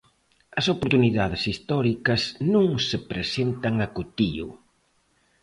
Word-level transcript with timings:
As 0.59 0.65
oportunidades 0.73 1.41
históricas 1.51 2.21
non 2.53 2.67
se 2.87 2.97
presentan 3.11 3.75
acotío. 3.85 4.47